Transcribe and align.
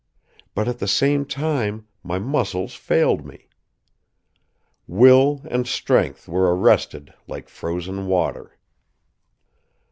But 0.55 0.67
at 0.67 0.79
the 0.79 0.87
same 0.87 1.25
time 1.25 1.87
my 2.01 2.17
muscles 2.17 2.73
failed 2.73 3.23
me. 3.23 3.45
Will 4.87 5.43
and 5.47 5.67
strength 5.67 6.27
were 6.27 6.55
arrested 6.57 7.13
like 7.27 7.47
frozen 7.47 8.07
water. 8.07 8.57